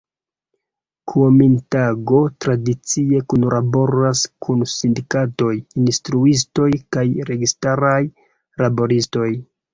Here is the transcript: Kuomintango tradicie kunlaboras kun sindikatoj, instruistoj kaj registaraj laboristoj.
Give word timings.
Kuomintango 1.11 2.21
tradicie 2.45 3.21
kunlaboras 3.33 4.23
kun 4.47 4.65
sindikatoj, 4.73 5.51
instruistoj 5.85 6.71
kaj 6.99 7.07
registaraj 7.31 8.01
laboristoj. 8.65 9.31